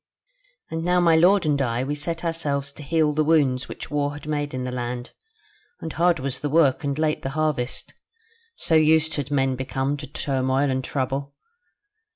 "And 0.71 0.83
now 0.83 0.99
my 0.99 1.15
lord 1.15 1.45
and 1.45 1.61
I, 1.61 1.83
we 1.83 1.93
set 1.93 2.23
ourselves 2.25 2.73
to 2.73 2.81
heal 2.81 3.13
the 3.13 3.23
wounds 3.23 3.69
which 3.69 3.91
war 3.91 4.13
had 4.13 4.27
made 4.27 4.51
in 4.55 4.63
the 4.63 4.71
land: 4.71 5.11
and 5.79 5.93
hard 5.93 6.17
was 6.17 6.39
the 6.39 6.49
work, 6.49 6.83
and 6.83 6.97
late 6.97 7.21
the 7.21 7.29
harvest; 7.37 7.93
so 8.55 8.73
used 8.73 9.13
had 9.17 9.29
men 9.29 9.55
become 9.55 9.97
to 9.97 10.07
turmoil 10.11 10.71
and 10.71 10.83
trouble. 10.83 11.35